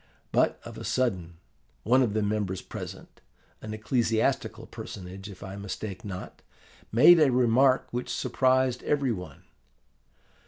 But 0.31 0.59
of 0.65 0.79
a 0.79 0.83
sudden, 0.83 1.35
one 1.83 2.01
of 2.01 2.15
the 2.15 2.23
members 2.23 2.63
present, 2.63 3.21
an 3.61 3.71
ecclesiastical 3.71 4.65
personage 4.65 5.29
if 5.29 5.43
I 5.43 5.55
mistake 5.57 6.03
not, 6.03 6.41
made 6.91 7.19
a 7.19 7.31
remark 7.31 7.87
which 7.91 8.09
surprised 8.09 8.81
every 8.81 9.11
one. 9.11 9.43